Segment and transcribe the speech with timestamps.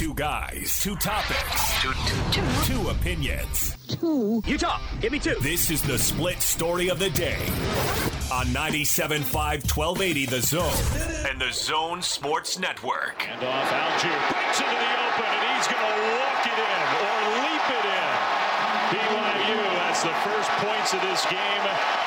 [0.00, 2.72] Two guys, two topics, Two, two, two.
[2.72, 3.76] two opinions.
[4.48, 5.34] Utah, give me two.
[5.42, 7.36] This is the split story of the day
[8.32, 10.72] on 97.5 1280 The Zone
[11.28, 13.28] and The Zone Sports Network.
[13.28, 17.16] And off Allgeier breaks into the open, and he's going to walk it in or
[17.44, 18.16] leap it in.
[18.96, 21.64] BYU has the first points of this game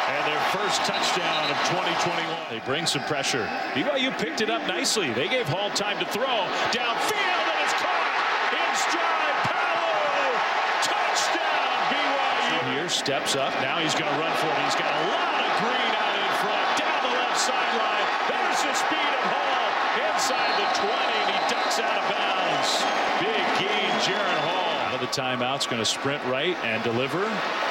[0.10, 2.25] and their first touchdown of 2021.
[2.50, 3.46] They bring some pressure.
[3.78, 5.14] BYU picked it up nicely.
[5.14, 6.25] They gave Hall time to throw
[6.73, 8.12] downfield, and it's caught
[8.52, 9.37] in stride.
[9.47, 10.36] Powell,
[10.83, 12.72] touchdown BYU.
[12.83, 13.55] Here steps up.
[13.64, 14.60] Now he's going to run for it.
[14.68, 18.07] He's got a lot of green out in front, down the left sideline.
[18.28, 19.68] There's the speed of Hall
[20.11, 22.83] inside the 20, and he ducks out of bounds.
[23.23, 24.83] Big gain, Jaren Hall.
[24.83, 27.23] Out of the timeout's going to sprint right and deliver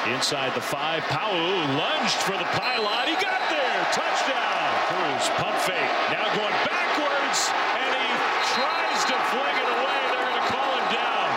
[0.09, 1.05] inside the five.
[1.13, 3.05] Powell lunged for the pylon.
[3.05, 3.79] He got there.
[3.93, 4.65] Touchdown.
[4.89, 5.93] Cruz pump fake.
[6.09, 8.09] Now going backwards, and he
[8.57, 9.99] tries to fling it away.
[10.09, 11.29] They're going to call him down.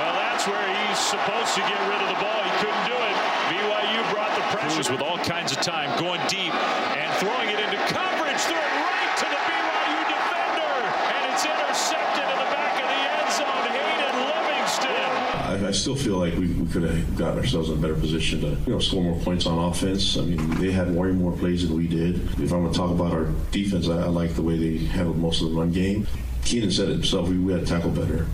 [0.00, 2.42] Well, that's where he's supposed to get rid of the ball.
[2.42, 3.16] He couldn't do it.
[3.54, 7.78] BYU brought the pressures with all kinds of time, going deep and throwing it into
[7.86, 8.40] coverage.
[8.42, 10.74] Threw it right to the BYU defender,
[11.14, 13.70] and it's intercepted in the back of the end zone.
[13.70, 15.64] Hayden Livingston.
[15.64, 18.40] I, I still feel like we, we could have gotten ourselves in a better position
[18.40, 20.16] to you know score more points on offense.
[20.16, 22.16] I mean, they had way more plays than we did.
[22.40, 25.18] If I'm going to talk about our defense, I, I like the way they handled
[25.18, 26.08] most of the run game.
[26.44, 27.28] Keenan said it himself.
[27.28, 28.26] We, we had to tackle better.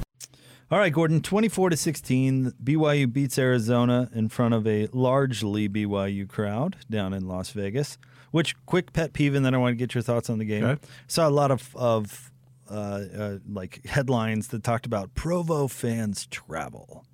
[0.70, 2.52] All right, Gordon, 24 to 16.
[2.62, 7.96] BYU beats Arizona in front of a largely BYU crowd down in Las Vegas.
[8.32, 10.62] Which quick pet peeve, and then I want to get your thoughts on the game.
[10.62, 10.86] Okay.
[11.06, 12.30] Saw a lot of of
[12.70, 17.06] uh, uh, like headlines that talked about Provo fans travel,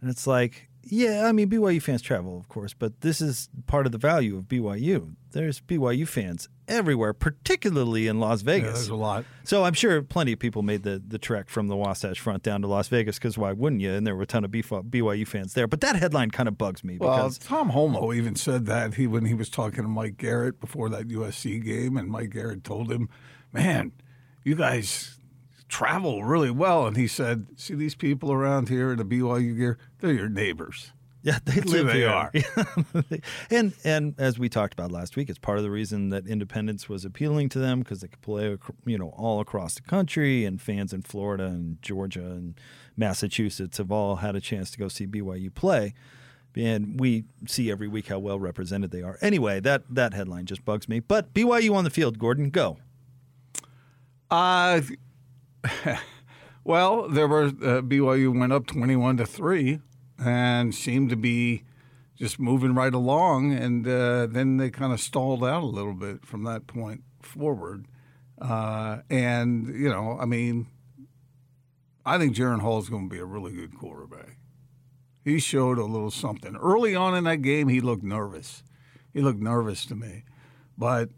[0.00, 3.86] and it's like, yeah, I mean BYU fans travel, of course, but this is part
[3.86, 5.14] of the value of BYU.
[5.32, 8.72] There's BYU fans everywhere, particularly in Las Yeah, Vegas.
[8.74, 9.24] there's a lot.
[9.44, 12.62] So I'm sure plenty of people made the, the trek from the Wasatch Front down
[12.62, 13.92] to Las Vegas because why wouldn't you?
[13.92, 15.66] And there were a ton of BYU fans there.
[15.66, 19.06] But that headline kind of bugs me Well, because Tom Holmoe even said that he
[19.06, 22.90] when he was talking to Mike Garrett before that USC game, and Mike Garrett told
[22.90, 23.08] him,
[23.52, 23.92] "Man,
[24.44, 25.17] you guys
[25.68, 29.78] travel really well." And he said, "See these people around here in the BYU gear?
[30.00, 30.92] They're your neighbors."
[31.22, 32.08] yeah, they That's live they here.
[32.08, 32.32] are.
[33.50, 36.88] and and as we talked about last week, it's part of the reason that independence
[36.88, 38.56] was appealing to them because they could play
[38.86, 42.54] you know all across the country, and fans in Florida and Georgia and
[42.96, 45.94] Massachusetts have all had a chance to go see BYU play.
[46.56, 49.18] And we see every week how well represented they are.
[49.20, 51.00] Anyway, that that headline just bugs me.
[51.00, 52.78] But BYU on the field, Gordon, go.
[54.30, 54.80] Uh,
[56.64, 59.80] well, there were uh, BYU went up twenty-one to three,
[60.18, 61.64] and seemed to be
[62.16, 66.26] just moving right along, and uh, then they kind of stalled out a little bit
[66.26, 67.86] from that point forward.
[68.40, 70.66] Uh, and you know, I mean,
[72.04, 74.36] I think Jaren Hall is going to be a really good quarterback.
[75.24, 77.68] He showed a little something early on in that game.
[77.68, 78.62] He looked nervous.
[79.12, 80.24] He looked nervous to me,
[80.76, 81.10] but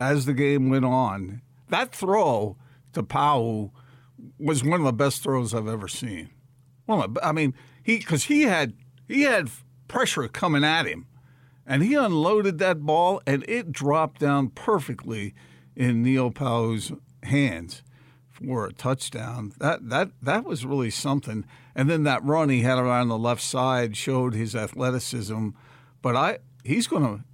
[0.00, 2.56] as the game went on, that throw
[2.92, 3.74] to Powell
[4.38, 6.30] was one of the best throws I've ever seen.
[6.86, 8.74] Well, I mean, he because he had
[9.08, 9.50] he had
[9.88, 11.06] pressure coming at him,
[11.66, 15.34] and he unloaded that ball, and it dropped down perfectly
[15.76, 16.92] in Neil Pau'u's
[17.22, 17.82] hands
[18.28, 19.52] for a touchdown.
[19.58, 21.44] That that that was really something.
[21.74, 25.50] And then that run he had around the left side showed his athleticism.
[26.02, 27.24] But I he's gonna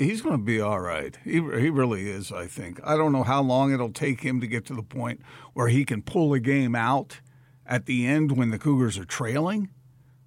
[0.00, 1.16] he's going to be all right.
[1.24, 2.80] He, he really is, I think.
[2.82, 5.20] I don't know how long it'll take him to get to the point
[5.52, 7.20] where he can pull a game out
[7.66, 9.68] at the end when the Cougars are trailing,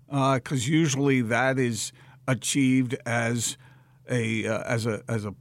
[0.08, 1.92] because usually that is
[2.28, 3.58] achieved as
[4.10, 5.34] a uh, as a as a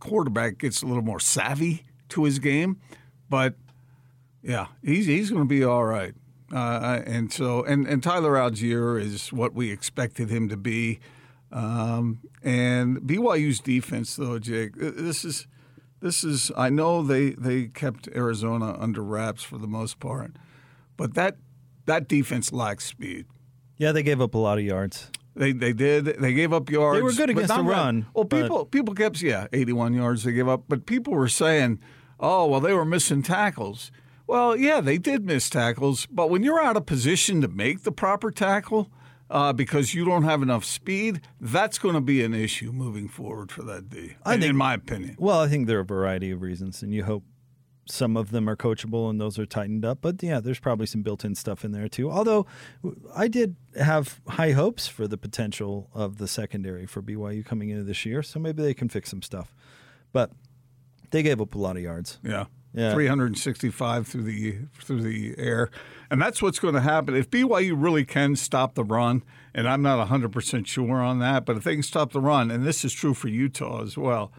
[0.00, 2.80] quarterback gets a little more savvy to his game.
[3.28, 3.54] But
[4.42, 6.14] yeah, he's he's going to be all right.
[6.52, 10.98] Uh, and so and and Tyler Allgeier is what we expected him to be.
[11.56, 15.46] Um, and BYU's defense, though, Jake, this is
[16.00, 16.52] this is.
[16.54, 20.32] I know they they kept Arizona under wraps for the most part,
[20.98, 21.38] but that
[21.86, 23.24] that defense lacks speed.
[23.78, 25.10] Yeah, they gave up a lot of yards.
[25.34, 26.04] They they did.
[26.04, 26.98] They gave up yards.
[26.98, 29.94] They were good against the that- run, Well, but- people people kept yeah, eighty one
[29.94, 31.80] yards they gave up, but people were saying,
[32.20, 33.90] oh well, they were missing tackles.
[34.26, 37.92] Well, yeah, they did miss tackles, but when you're out of position to make the
[37.92, 38.90] proper tackle
[39.30, 43.50] uh, because you don't have enough speed, that's going to be an issue moving forward
[43.50, 44.16] for that D.
[44.24, 45.16] I in- think- in my opinion.
[45.18, 47.24] Well, I think there are a variety of reasons, and you hope
[47.88, 49.98] some of them are coachable and those are tightened up.
[50.00, 52.10] But yeah, there's probably some built-in stuff in there too.
[52.10, 52.44] Although
[53.14, 57.84] I did have high hopes for the potential of the secondary for BYU coming into
[57.84, 59.54] this year, so maybe they can fix some stuff.
[60.12, 60.32] But
[61.12, 62.18] they gave up a lot of yards.
[62.24, 62.46] Yeah.
[62.76, 62.92] Yeah.
[62.92, 65.70] 365 through the through the air,
[66.10, 69.22] and that's what's going to happen if BYU really can stop the run.
[69.54, 72.50] And I'm not 100 percent sure on that, but if they can stop the run,
[72.50, 74.30] and this is true for Utah as well,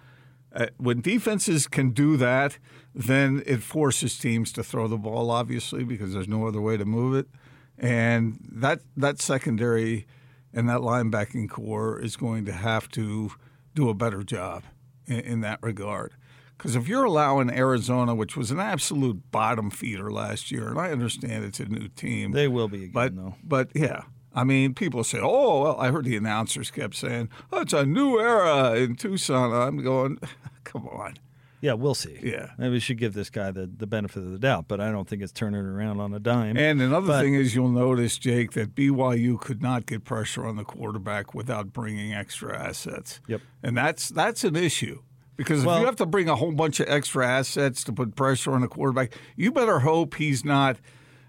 [0.53, 2.59] uh, when defenses can do that,
[2.93, 6.85] then it forces teams to throw the ball, obviously, because there's no other way to
[6.85, 7.27] move it,
[7.75, 10.05] and that that secondary
[10.53, 13.31] and that linebacking core is going to have to
[13.75, 14.63] do a better job
[15.05, 16.13] in, in that regard.
[16.57, 20.91] Because if you're allowing Arizona, which was an absolute bottom feeder last year, and I
[20.91, 23.35] understand it's a new team, They will be again, but though.
[23.43, 27.61] but yeah, I mean, people say, "Oh, well," I heard the announcers kept saying, "Oh,
[27.61, 30.19] it's a new era in Tucson." I'm going,
[30.63, 31.15] "Come on."
[31.59, 32.19] Yeah, we'll see.
[32.21, 32.51] Yeah.
[32.59, 35.07] Maybe we should give this guy the, the benefit of the doubt, but I don't
[35.09, 36.55] think it's turning around on a dime.
[36.55, 40.55] And another But- thing is, you'll notice, Jake, that BYU could not get pressure on
[40.55, 43.21] the quarterback without bringing extra assets.
[43.27, 43.41] Yep.
[43.63, 45.01] And that's that's an issue
[45.37, 48.15] because if Well- you have to bring a whole bunch of extra assets to put
[48.15, 50.77] pressure on the quarterback, you better hope he's not.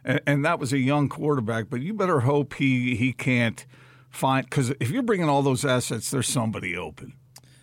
[0.04, 3.64] And, and that was a young quarterback, but you better hope he he can't
[4.10, 7.14] find because if you're bringing all those assets, there's somebody open.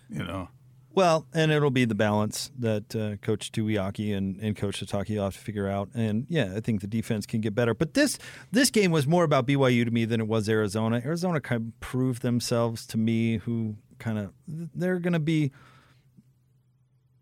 [0.08, 0.48] You know.
[0.96, 5.24] Well, and it'll be the balance that uh, Coach Tuiaki and, and Coach Sitake will
[5.24, 5.90] have to figure out.
[5.92, 7.74] And yeah, I think the defense can get better.
[7.74, 8.18] But this
[8.50, 11.02] this game was more about BYU to me than it was Arizona.
[11.04, 15.52] Arizona kind of proved themselves to me, who kind of they're going to be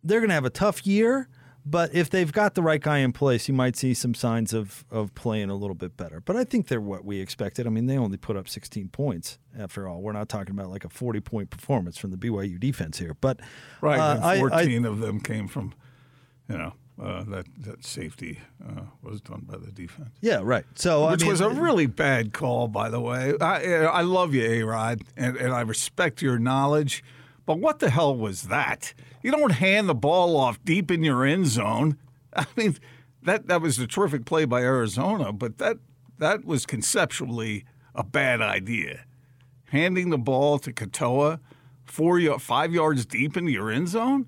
[0.05, 1.29] they're going to have a tough year.
[1.67, 4.85] But if they've got the right guy in place, you might see some signs of,
[4.91, 6.21] of playing a little bit better.
[6.21, 7.67] But I think they're what we expected.
[7.67, 10.03] I mean, they only put up 16 points after all.
[10.03, 13.17] We're not talking about like a 40 point performance from the BYU defense here.
[13.19, 13.41] But
[13.81, 15.73] Right, uh, and I- I- 14 of them came from,
[16.51, 20.65] you know, uh, that that safety uh, was done by the defense, yeah, right.
[20.77, 23.35] So which I mean, was a really bad call, by the way.
[23.41, 27.03] I I love you, A Rod, and, and I respect your knowledge,
[27.47, 28.95] but what the hell was that?
[29.23, 31.99] You don't hand the ball off deep in your end zone.
[32.37, 32.77] I mean,
[33.23, 35.79] that that was a terrific play by Arizona, but that
[36.19, 37.65] that was conceptually
[37.95, 39.05] a bad idea.
[39.67, 41.41] Handing the ball to Katoa
[41.85, 44.27] four five yards deep into your end zone.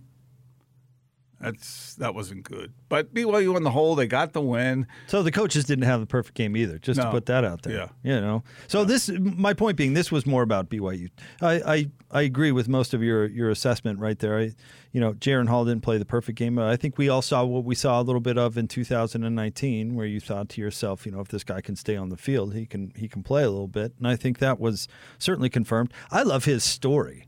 [1.40, 2.72] That's that wasn't good.
[2.88, 4.86] But BYU on the whole, they got the win.
[5.06, 6.78] So the coaches didn't have the perfect game either.
[6.78, 7.90] Just to put that out there.
[8.02, 8.14] Yeah.
[8.14, 8.42] You know.
[8.68, 11.10] So this, my point being, this was more about BYU.
[11.42, 14.38] I, I, I agree with most of your your assessment right there.
[14.38, 14.52] I,
[14.92, 16.58] you know, Jaren Hall didn't play the perfect game.
[16.58, 20.06] I think we all saw what we saw a little bit of in 2019, where
[20.06, 22.64] you thought to yourself, you know, if this guy can stay on the field, he
[22.64, 23.92] can he can play a little bit.
[23.98, 25.92] And I think that was certainly confirmed.
[26.10, 27.26] I love his story.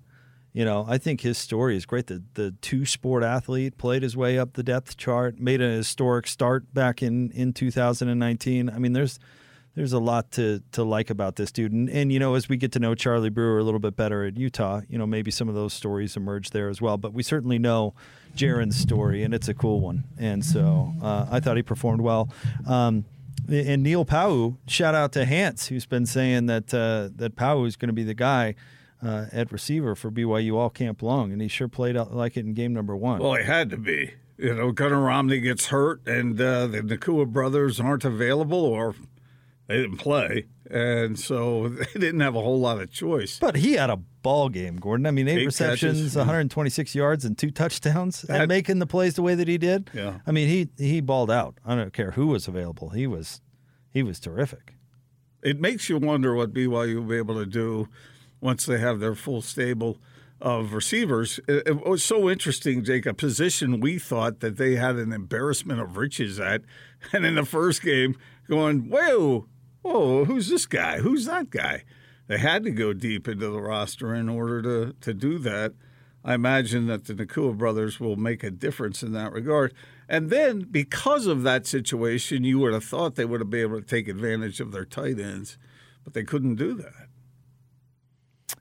[0.58, 2.08] You know, I think his story is great.
[2.08, 6.26] The the two sport athlete played his way up the depth chart, made a historic
[6.26, 8.68] start back in, in 2019.
[8.68, 9.20] I mean, there's
[9.76, 11.70] there's a lot to to like about this dude.
[11.70, 14.24] And, and you know, as we get to know Charlie Brewer a little bit better
[14.24, 16.96] at Utah, you know, maybe some of those stories emerge there as well.
[16.96, 17.94] But we certainly know
[18.34, 20.06] Jaren's story, and it's a cool one.
[20.18, 22.30] And so uh, I thought he performed well.
[22.66, 23.04] Um,
[23.48, 27.76] and Neil Pau'u, shout out to Hans, who's been saying that uh, that Pau'u is
[27.76, 28.56] going to be the guy
[29.02, 32.44] uh, at receiver for BYU all camp long, and he sure played out like it
[32.46, 33.20] in game number one.
[33.20, 34.12] Well, he had to be.
[34.36, 38.94] You know, Gunner Romney gets hurt, and uh, the Nacua brothers aren't available, or
[39.66, 43.38] they didn't play, and so they didn't have a whole lot of choice.
[43.40, 45.06] but he had a ball game, Gordon.
[45.06, 49.14] I mean, eight Eight receptions, catches, 126 yards, and two touchdowns, and making the plays
[49.14, 49.90] the way that he did.
[49.92, 50.20] Yeah.
[50.26, 51.56] I mean, he he balled out.
[51.66, 52.90] I don't care who was available.
[52.90, 53.40] He was
[53.90, 54.74] he was terrific.
[55.42, 57.88] it makes you wonder what BYU will be able to do
[58.40, 59.98] once they have their full stable
[60.40, 61.40] of receivers.
[61.48, 65.96] It, was so interesting, Jake, a position we thought that they had an embarrassment of
[65.96, 66.62] riches at.
[67.12, 68.16] And in the first game,
[68.48, 69.46] going, whoa,
[69.82, 70.98] whoa, who's this guy?
[70.98, 71.84] Who's that guy?
[72.26, 75.74] They had to go deep into the roster in order to, to do that.
[76.24, 79.72] I imagine that the Nacua brothers will make a difference in that regard.
[80.08, 83.80] And then, because of that situation, you would have thought they would have been able
[83.80, 85.56] to take advantage of their tight ends,
[86.02, 87.07] but they couldn't do that.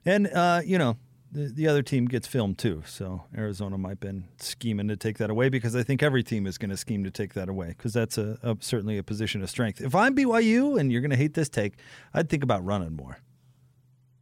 [0.04, 0.96] And uh, you know,
[1.32, 2.82] the, the other team gets filmed too.
[2.86, 6.46] So Arizona might have been scheming to take that away because I think every team
[6.46, 9.42] is going to scheme to take that away because that's a, a certainly a position
[9.42, 9.80] of strength.
[9.80, 11.74] If I'm BYU and you're going to hate this take,
[12.14, 13.18] I'd think about running more.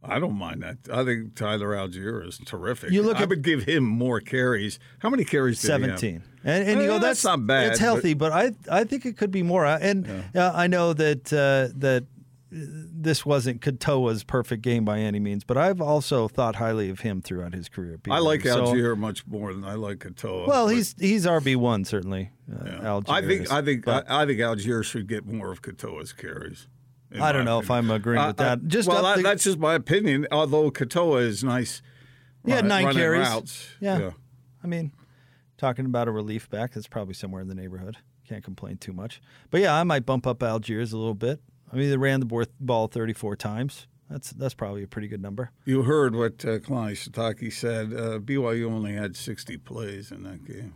[0.03, 0.77] I don't mind that.
[0.93, 2.91] I think Tyler Allgeier is terrific.
[2.91, 4.79] You look I at- would give him more carries.
[4.99, 5.81] How many carries did he have?
[5.99, 9.05] Seventeen, and and you Eh, go that's not bad, It's healthy, but, I I think
[9.05, 9.65] it could be more.
[9.65, 12.05] And uh, I know that uh, that
[12.49, 17.21] this wasn't Katoa's perfect game by any means, but I've also thought highly of him
[17.21, 17.95] throughout his career.
[18.05, 20.47] at I like So- Allgeier much more than I like Katoa.
[20.47, 22.31] Well, he's he's RB one certainly.
[22.51, 22.63] Uh,
[23.01, 23.51] Allgeier I think is.
[23.51, 26.67] I think But- I, I think Allgeier should get more of Katoa's carries.
[27.19, 27.71] I don't know if.
[27.71, 28.67] I'm agreeing with I- I- that.
[28.67, 30.27] Just well, the- that's just my opinion.
[30.31, 31.81] Although Katoa is nice.
[32.45, 33.27] He had nine carries.
[33.27, 33.67] Routes.
[33.81, 34.11] Yeah.
[34.63, 34.91] I mean,
[35.57, 36.73] talking about a relief back.
[36.73, 37.97] That's probably somewhere in the neighborhood.
[38.27, 39.21] Can't complain too much.
[39.51, 41.41] But yeah, I might bump up Allgeier's a little bit.
[41.71, 43.87] I mean, they ran the ball 34 times.
[44.09, 45.51] That's that's probably a pretty good number.
[45.65, 47.91] You heard what uh, Kalani Sitake said.
[47.93, 50.75] Uh, BYU only had 60 plays in that game.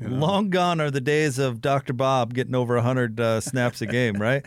[0.00, 1.92] Long gone are the days of Dr.
[1.92, 4.44] Bob getting over 100 uh, snaps a game, right?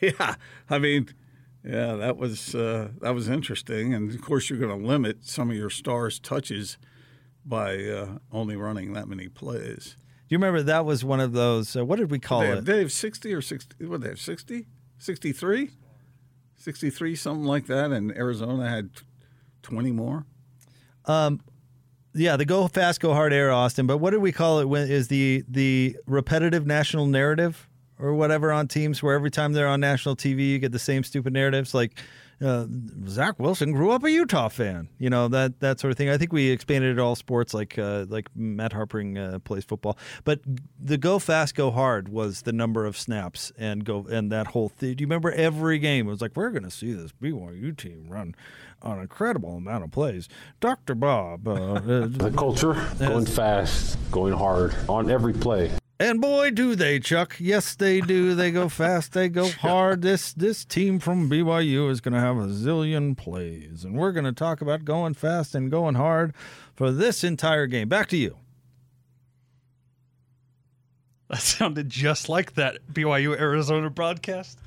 [0.00, 0.34] Yeah,
[0.68, 1.08] I mean,
[1.64, 5.50] yeah, that was uh, that was interesting, and of course you're going to limit some
[5.50, 6.76] of your stars' touches
[7.46, 9.96] by uh, only running that many plays.
[10.28, 11.74] Do you remember that was one of those?
[11.76, 12.64] Uh, what did we call They it?
[12.66, 13.86] they have 60 or 60.
[13.86, 14.66] What they have 60,
[14.98, 15.70] 63,
[16.56, 18.90] 63, something like that, and Arizona had
[19.62, 20.24] 20 more.
[21.06, 21.40] Um,
[22.14, 23.86] yeah, the go fast, go hard air, Austin.
[23.86, 24.66] But what do we call it?
[24.66, 29.68] When is the the repetitive national narrative or whatever on teams where every time they're
[29.68, 31.98] on national TV, you get the same stupid narratives like.
[32.40, 32.66] Uh,
[33.06, 36.08] Zach Wilson grew up a Utah fan, you know that that sort of thing.
[36.08, 39.96] I think we expanded it all sports, like uh, like Matt Harpring uh, plays football.
[40.24, 40.40] But
[40.78, 44.68] the go fast, go hard was the number of snaps and go and that whole
[44.68, 44.94] thing.
[44.94, 46.06] Do you remember every game?
[46.06, 48.34] It was like we're going to see this BYU team run
[48.82, 50.28] an incredible amount of plays.
[50.60, 55.70] Doctor Bob, uh, uh, The culture, going fast, going hard on every play.
[56.00, 57.36] And boy, do they, Chuck.
[57.38, 58.34] Yes, they do.
[58.34, 59.12] They go fast.
[59.12, 60.02] They go hard.
[60.02, 64.24] This this team from BYU is going to have a zillion plays, and we're going
[64.24, 66.34] to talk about going fast and going hard
[66.74, 67.88] for this entire game.
[67.88, 68.36] Back to you.
[71.28, 74.58] That sounded just like that BYU Arizona broadcast.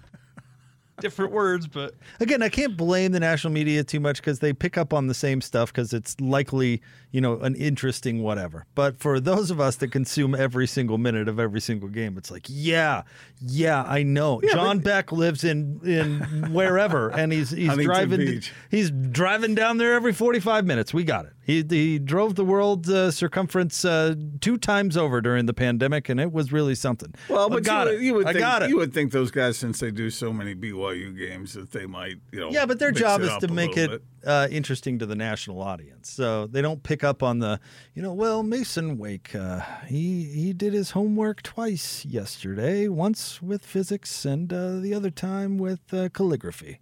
[1.00, 4.78] Different words, but Again, I can't blame the national media too much because they pick
[4.78, 8.66] up on the same stuff because it's likely, you know, an interesting whatever.
[8.74, 12.32] But for those of us that consume every single minute of every single game, it's
[12.32, 13.04] like, yeah,
[13.40, 14.42] yeah, I know.
[14.52, 18.52] John Beck lives in in wherever, and he's he's Huntington driving Beach.
[18.72, 20.94] he's driving down there every forty five minutes.
[20.96, 21.34] We got it.
[21.48, 26.20] He he drove the world uh, circumference uh, two times over during the pandemic, and
[26.20, 27.14] it was really something.
[27.30, 27.96] Well, I but got you, it.
[27.96, 28.70] would- you would I think, got it.
[28.70, 32.18] You would think those guys, since they do so many BYU games, that they might,
[32.34, 32.50] you know.
[32.52, 36.10] Yeah, but their job is to make it uh, interesting to the national audience.
[36.10, 37.62] So they don't pick up on the,
[37.96, 43.66] you know, well, Masen Wake, uh, he he did his homework twice yesterday, once with
[43.66, 46.82] physics and uh, the other time with uh, calligraphy,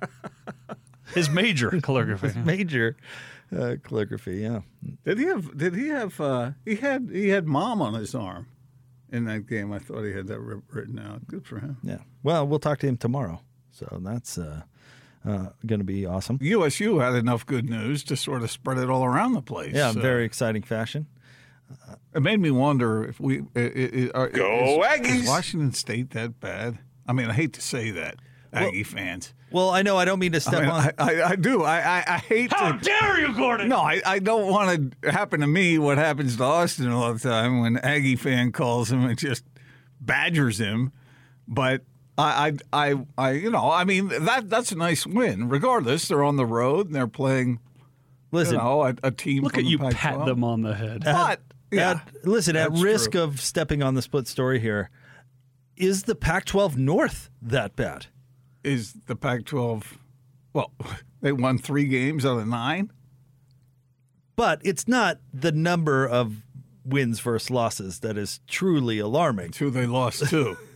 [1.14, 2.38] his major calligraphy.
[2.40, 2.96] major
[3.56, 4.38] uh, calligraphy.
[4.38, 4.60] Yeah,
[5.04, 5.56] Did he have?
[5.56, 6.20] Did he have?
[6.20, 7.10] Uh, he had.
[7.12, 8.46] He had mom on his arm
[9.10, 9.72] in that game.
[9.72, 11.26] I thought he had that written out.
[11.26, 11.78] Good for him.
[11.82, 11.98] yeah.
[12.22, 13.40] Well, we'll talk to him tomorrow.
[13.70, 14.62] So that's uh,
[15.24, 16.38] uh, going to be awesome.
[16.40, 19.74] USU had enough good news to sort of spread it all around the place.
[19.74, 21.06] Yeah, Uh, very exciting fashion.
[22.14, 25.20] It made me wonder if we i i are, Go is, Aggies!
[25.22, 26.78] Is Washington State that bad?
[27.06, 28.16] I mean, I hate to say that,
[28.52, 29.34] Aggie fans.
[29.50, 30.90] Well, I know I don't mean to I, step mean, on.
[30.98, 31.62] I, I, I do.
[31.62, 32.78] I, I, I hate How to.
[32.84, 33.68] dare you, Gordon?
[33.68, 37.18] No, I, I don't want to happen to me what happens to Austin all the
[37.20, 39.44] time when Aggie fan calls him and just
[40.00, 40.92] badgers him.
[41.46, 41.82] But
[42.18, 45.48] I, I, I, I you know, I mean that that's a nice win.
[45.48, 47.60] Regardless, they're on the road and they're playing,
[48.32, 49.44] Listen, you know, a, a team.
[49.44, 49.94] Look from at the you Pac-12.
[49.96, 51.04] pat them on the head.
[51.04, 51.40] But
[51.70, 53.22] yeah, At- listen, at risk true.
[53.22, 54.90] of stepping on the split story here,
[55.76, 58.06] is the Pac 12 North that bad?
[58.64, 59.84] Is the Pac-12.
[60.52, 60.72] Well,
[61.20, 62.90] they won three games out of nine.
[64.36, 66.36] But it's not the number of
[66.84, 69.50] wins versus losses that is truly alarming.
[69.50, 70.56] Two they lost to.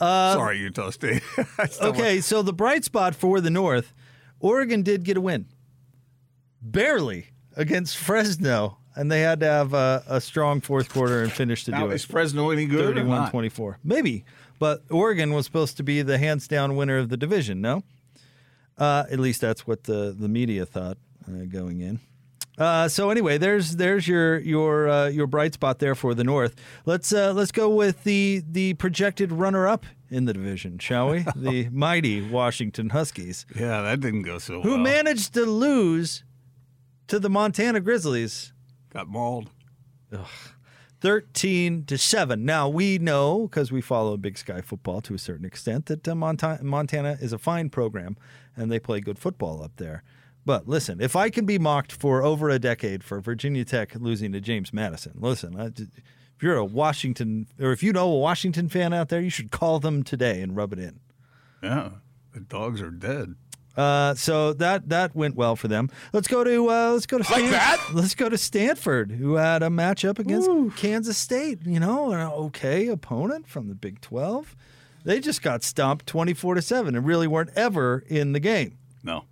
[0.00, 1.22] Uh, uh, Sorry, Utah State.
[1.80, 3.92] Okay, so the bright spot for the North,
[4.38, 5.46] Oregon did get a win.
[6.62, 7.26] Barely
[7.56, 11.72] against Fresno, and they had to have a, a strong fourth quarter and finish to
[11.72, 12.10] Now, do is it.
[12.12, 12.84] Fresno any good?
[12.84, 13.30] or 31 not?
[13.32, 13.78] 24.
[13.82, 14.24] Maybe.
[14.58, 17.82] But Oregon was supposed to be the hands down winner of the division, no?
[18.76, 22.00] Uh, at least that's what the, the media thought uh, going in.
[22.56, 26.56] Uh, so anyway, there's there's your your uh, your bright spot there for the North.
[26.86, 31.24] Let's uh, let's go with the the projected runner up in the division, shall we?
[31.36, 34.78] the mighty Washington Huskies, Yeah, that didn't go so who well.
[34.78, 36.24] Who managed to lose
[37.06, 38.52] to the Montana Grizzlies
[38.92, 39.50] Got mauled.
[41.00, 42.44] 13 to 7.
[42.44, 46.14] Now, we know because we follow Big Sky football to a certain extent that uh,
[46.14, 48.16] Monta- Montana is a fine program
[48.56, 50.02] and they play good football up there.
[50.44, 54.32] But listen, if I can be mocked for over a decade for Virginia Tech losing
[54.32, 58.68] to James Madison, listen, I, if you're a Washington or if you know a Washington
[58.68, 61.00] fan out there, you should call them today and rub it in.
[61.62, 61.90] Yeah,
[62.32, 63.34] the dogs are dead.
[63.78, 65.88] Uh, so that that went well for them.
[66.12, 69.68] Let's go to uh, let's go to Stan- let's go to Stanford, who had a
[69.68, 71.60] matchup against Kansas State.
[71.64, 74.56] You know, an okay opponent from the Big Twelve.
[75.04, 78.76] They just got stomped twenty four to seven and really weren't ever in the game.
[79.02, 79.24] No.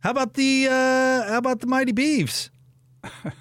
[0.00, 2.50] How about the uh, how about the Mighty Beavs?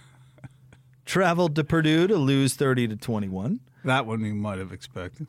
[1.05, 3.59] traveled to Purdue to lose 30 to 21.
[3.85, 5.27] That one you might have expected.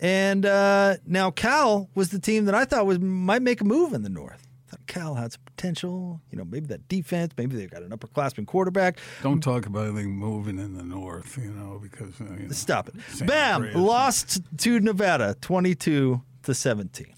[0.00, 3.92] And uh, now Cal was the team that I thought was might make a move
[3.92, 4.46] in the North.
[4.66, 6.20] I thought Cal had some potential.
[6.30, 7.34] You know, maybe that defense.
[7.36, 8.98] Maybe they've got an upperclassman quarterback.
[9.22, 12.88] Don't talk about anything moving in the North, you know, because uh, you know, Stop
[12.88, 12.94] it.
[13.10, 13.54] San Bam!
[13.56, 13.76] Andreas.
[13.76, 17.14] Lost to Nevada, 22 to 17.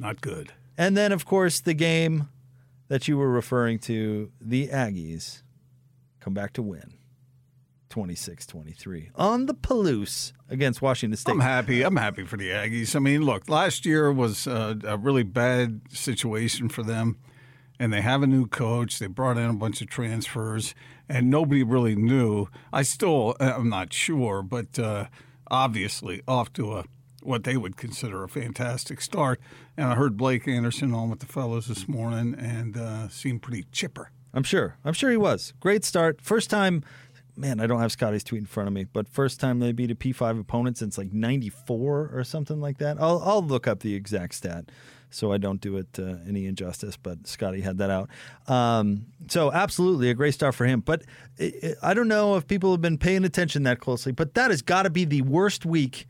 [0.00, 0.52] not good.
[0.76, 2.28] And then, of course, the game
[2.88, 5.42] that you were referring to, the Aggies
[6.20, 6.92] come back to win
[7.96, 11.32] 26 23 on the Palouse against Washington State.
[11.32, 11.82] I'm happy.
[11.82, 12.94] I'm happy for the Aggies.
[12.94, 17.16] I mean, look, last year was uh, a really bad situation for them,
[17.78, 18.98] and they have a new coach.
[18.98, 20.74] They brought in a bunch of transfers,
[21.08, 22.48] and nobody really knew.
[22.70, 25.06] I still, I'm not sure, but uh,
[25.50, 26.84] obviously off to a
[27.22, 29.40] what they would consider a fantastic start.
[29.74, 33.64] And I heard Blake Anderson on with the fellows this morning, and uh, seemed pretty
[33.72, 34.10] chipper.
[34.36, 34.76] I'm sure.
[34.84, 35.54] I'm sure he was.
[35.60, 36.20] Great start.
[36.20, 36.84] First time,
[37.36, 39.90] man, I don't have Scotty's tweet in front of me, but first time they beat
[39.90, 42.96] a P5 opponent since like 94 or something like that.
[43.00, 44.70] I'll, I'll look up the exact stat
[45.10, 48.10] so I don't do it uh, any injustice, but Scotty had that out.
[48.48, 50.80] Um, so, absolutely a great start for him.
[50.80, 51.04] But
[51.40, 54.62] i I don't know if people have been paying attention that closely, but that has
[54.62, 56.06] got to be the worst week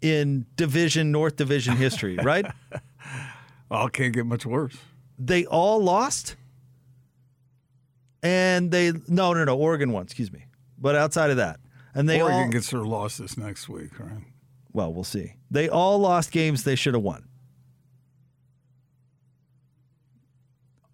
[0.00, 2.46] in Division, North Division history, right?
[3.70, 4.76] Well, it can't get much worse.
[5.18, 6.36] they all lost
[8.24, 10.46] and they no no no oregon won excuse me.
[10.78, 11.60] But outside of that
[11.94, 14.24] and they Oregon all gets their loss this next week, right?
[14.72, 15.34] well we'll see.
[15.50, 17.28] They all lost games they should have won.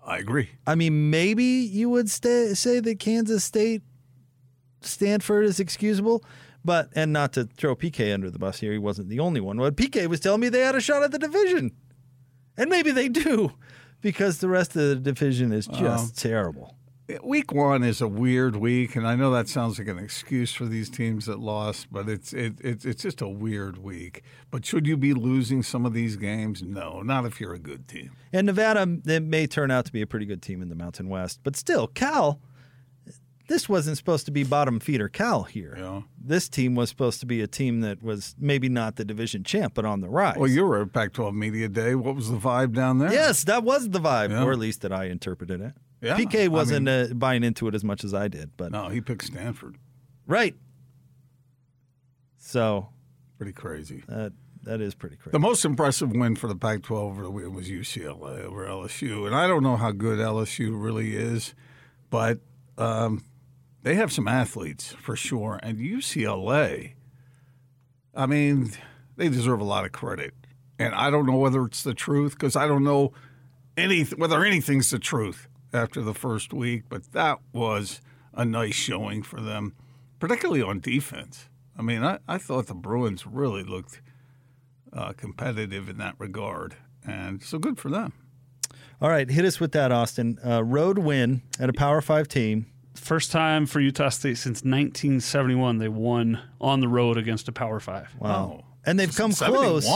[0.05, 0.51] I agree.
[0.67, 3.83] i mean maybe you would stay, say that kansas state
[4.81, 6.25] stanford is excusable
[6.65, 9.57] but and not to throw pk under the bus here he wasn't the only one
[9.59, 11.71] but pk was telling me they had a shot at the division.
[12.57, 13.53] And maybe they do
[14.01, 16.75] because the rest of the division is just terrible
[17.23, 20.65] Week one is a weird week, and I know that sounds like an excuse for
[20.67, 24.23] these teams that lost, but it's it, it, it's just a weird week.
[24.51, 26.63] But should you be losing some of these games?
[26.63, 28.11] No, not if you're a good team.
[28.33, 31.09] And Nevada it may turn out to be a pretty good team in the Mountain
[31.09, 32.41] West, but still, Cal.
[33.49, 35.75] This wasn't supposed to be bottom feeder Cal here.
[35.77, 36.03] Yeah.
[36.25, 39.75] This team was supposed to be a team that was maybe not the division champ,
[39.75, 40.37] but on the rise.
[40.37, 41.97] Well, you were at Pac-12 Media Day.
[41.97, 43.13] What was the vibe down there?
[43.13, 44.45] yes, that was the vibe, Yeah.
[44.45, 45.73] or at least that I interpreted it.
[46.01, 48.89] Yeah, PK wasn't mean- uh, buying into it as much as I did, but No,
[48.89, 49.77] he picked Stanford.
[50.27, 50.57] right.
[52.39, 52.89] So
[53.39, 54.03] Pretty crazy.
[54.09, 54.33] that
[54.63, 55.31] that is pretty crazy.
[55.33, 59.47] The most impressive win for the Pac-12 over the was UCLA over LSU, and I
[59.47, 61.55] don't know how good LSU really is,
[62.11, 62.41] but
[62.77, 63.25] um,
[63.83, 65.59] they have some athletes for sure.
[65.63, 66.93] And UCLA,
[68.15, 68.73] I mean,
[69.17, 70.35] they deserve a lot of credit,
[70.79, 73.13] and I don't know whether it's the truth because I don't know
[73.79, 78.01] any whether anything's the truth after the first week, but that was
[78.35, 79.75] a nice showing for them,
[80.19, 81.49] particularly on defense.
[81.77, 84.01] I mean, I, I thought the Bruins really looked
[84.93, 88.13] uh, competitive in that regard, and so good for them.
[89.01, 90.39] All right, hit us with that, Austin.
[90.45, 92.67] Uh, road win at a Power Five team.
[92.95, 97.81] First time for Utah State since 1971 they won on the road against a Power
[97.81, 98.15] Five.
[98.19, 98.65] Wow.
[98.85, 99.87] And they've come close.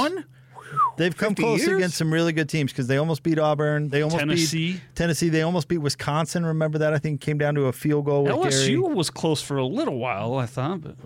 [0.70, 0.80] One?
[0.96, 1.76] They've come close years?
[1.76, 3.88] against some really good teams because they almost beat Auburn.
[3.88, 4.72] They almost Tennessee.
[4.74, 5.28] beat Tennessee.
[5.28, 6.44] They almost beat Wisconsin.
[6.46, 6.94] Remember that?
[6.94, 8.94] I think it came down to a field goal with LSU Gary.
[8.94, 10.96] was close for a little while, I thought, but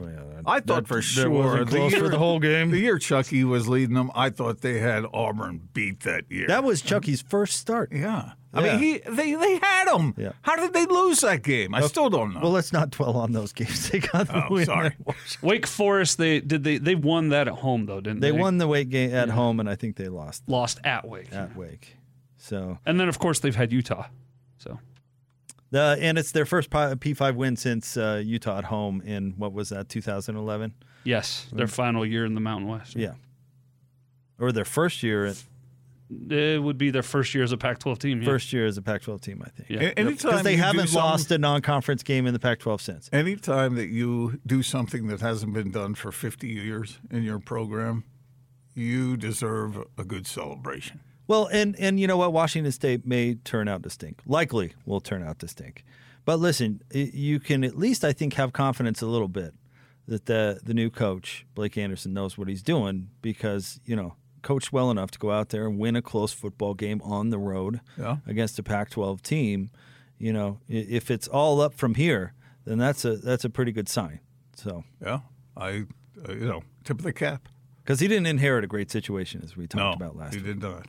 [0.47, 2.71] I thought for sure wasn't close for the whole game.
[2.71, 6.47] The year Chucky was leading them, I thought they had Auburn beat that year.
[6.47, 7.91] That was Chucky's first start.
[7.93, 8.33] yeah.
[8.55, 8.73] I Yeah.
[8.77, 10.15] mean, he they they had him.
[10.17, 10.33] Yeah.
[10.43, 11.75] How did they lose that game?
[11.75, 12.41] I still don't know.
[12.41, 13.91] Well, let's not dwell on those games.
[13.91, 14.65] They got the Oh, win.
[14.67, 14.97] sorry.
[15.43, 18.31] Wake Forest they did they they won that at home though, didn't they?
[18.31, 21.33] They won the Wake game at home, and I think they lost lost at Wake.
[21.33, 21.97] at Wake.
[22.39, 24.07] So, And then of course they've had Utah.
[24.57, 24.79] So
[25.71, 29.53] the and it's their first P five win since uh, Utah at home in what
[29.53, 30.73] was that 2011?
[31.05, 32.97] yes, their final year in the Mountain West.
[32.97, 33.13] Yeah,
[34.39, 35.27] or their first year.
[35.27, 35.43] At,
[36.31, 38.21] It would be their first year as a Pac-12 team.
[38.23, 38.25] Yeah.
[38.27, 39.69] First year as a Pac-12 team, I think.
[39.69, 39.81] Yeah.
[39.89, 43.11] A- anytime Because they haven't something- lost a non-conference game in the Pac-12 since.
[43.13, 48.05] Anytime that you do something that hasn't been done for 50 years in your program,
[48.75, 51.01] you deserve a good celebration.
[51.27, 52.33] Well, and and you know what?
[52.33, 54.21] Washington State may turn out to stink.
[54.25, 55.85] Likely will turn out to stink.
[56.25, 59.53] But listen, you can at least I think have confidence a little bit
[60.07, 64.15] that the the new coach Blake Anderson knows what he's doing because you know
[64.49, 67.39] coached well enough to go out there and win a close football game on the
[67.39, 68.17] road Yeah.
[68.27, 69.71] against a Pac-12 team.
[70.19, 72.33] You know, if it's all up from here,
[72.65, 74.21] then that's a that's a pretty good sign.
[74.57, 75.21] So Yeah.
[75.55, 75.85] I,
[76.27, 77.49] uh, you know, tip of the cap.
[77.85, 80.47] because he didn't inherit a great situation as we talked no, about last he week.
[80.47, 80.87] did not.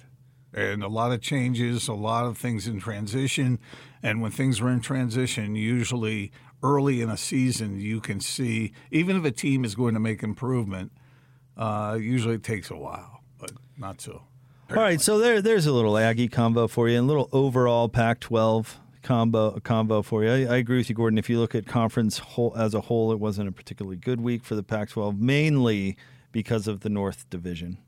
[0.54, 3.60] And a lot of changes, a lot of things in transition.
[4.02, 6.32] And when things are in transition, usually
[6.64, 10.24] early in a season, you can see even if a team is going to make
[10.24, 10.92] improvement,
[11.58, 13.19] uh, usually it takes a while,
[13.80, 14.24] not so.
[14.72, 17.90] All right, so there, there's a little Aggie combo for you, and a little overall
[17.90, 20.30] Pac-12 combo combo for you.
[20.30, 21.18] I, I, agree with you, Gordon.
[21.18, 24.44] If you look at conference whole, as a whole, it wasn't a particularly good week
[24.44, 25.98] for the Pac-12, mainly
[26.32, 27.80] because of the North Division.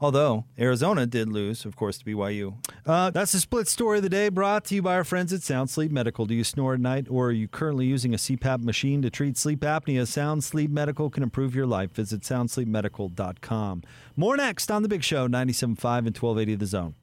[0.00, 2.54] Although Arizona did lose, of course, to BYU.
[2.86, 5.42] Uh, that's the split story of the day brought to you by our friends at
[5.42, 6.26] Sound Sleep Medical.
[6.26, 9.38] Do you snore at night or are you currently using a CPAP machine to treat
[9.38, 10.06] sleep apnea?
[10.06, 11.92] Sound Sleep Medical can improve your life.
[11.92, 13.82] Visit soundsleepmedical.com.
[14.16, 16.94] More next on The Big Show, 97.5 and 1280 The Zone.